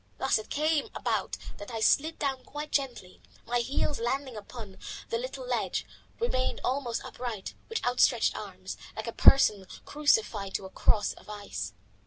Thus 0.17 0.39
it 0.39 0.49
came 0.49 0.89
about 0.95 1.37
that 1.57 1.69
I 1.69 1.79
slid 1.79 2.17
down 2.17 2.43
quite 2.43 2.71
gently 2.71 3.21
and, 3.37 3.45
my 3.47 3.59
heels 3.59 3.99
landing 3.99 4.35
upon 4.35 4.79
the 5.09 5.19
little 5.19 5.45
ledge, 5.45 5.85
remained 6.19 6.59
almost 6.63 7.05
upright, 7.05 7.53
with 7.69 7.85
outstretched 7.85 8.35
arms 8.35 8.77
like 8.95 9.05
a 9.05 9.11
person 9.13 9.67
crucified 9.85 10.55
to 10.55 10.65
a 10.65 10.71
cross 10.71 11.13
of 11.13 11.29
ice. 11.29 11.73